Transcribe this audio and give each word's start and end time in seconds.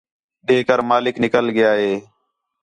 ݙے 0.47 0.57
کر 0.67 0.79
مالک 0.89 1.15
نِکل 1.23 1.45
ڳِیا 1.55 1.71
ہے 1.79 1.93